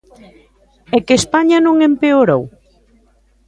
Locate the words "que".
1.05-1.15